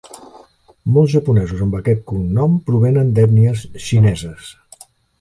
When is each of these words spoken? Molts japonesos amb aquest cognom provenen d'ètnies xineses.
Molts 0.95 1.11
japonesos 1.15 1.61
amb 1.67 1.77
aquest 1.81 2.03
cognom 2.13 2.57
provenen 2.71 3.15
d'ètnies 3.21 3.67
xineses. 3.91 4.53